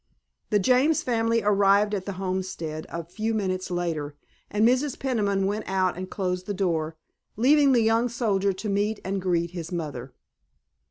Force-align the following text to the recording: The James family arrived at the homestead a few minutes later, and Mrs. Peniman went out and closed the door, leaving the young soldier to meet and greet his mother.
The 0.49 0.57
James 0.57 1.03
family 1.03 1.43
arrived 1.43 1.93
at 1.93 2.05
the 2.07 2.13
homestead 2.13 2.87
a 2.89 3.03
few 3.03 3.35
minutes 3.35 3.69
later, 3.69 4.15
and 4.49 4.67
Mrs. 4.67 4.97
Peniman 4.97 5.45
went 5.45 5.65
out 5.67 5.95
and 5.95 6.09
closed 6.09 6.47
the 6.47 6.55
door, 6.55 6.97
leaving 7.35 7.71
the 7.71 7.81
young 7.83 8.09
soldier 8.09 8.51
to 8.51 8.67
meet 8.67 8.99
and 9.05 9.21
greet 9.21 9.51
his 9.51 9.71
mother. 9.71 10.15